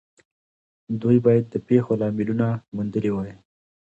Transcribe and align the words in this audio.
دوی 1.01 1.17
بايد 1.25 1.45
د 1.49 1.55
پېښو 1.67 1.91
لاملونه 2.01 2.47
موندلي 2.75 3.11
وای. 3.13 3.33